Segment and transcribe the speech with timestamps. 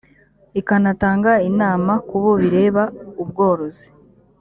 [0.59, 2.83] ikanatanga inama kubo bireba
[3.21, 3.87] ubworozi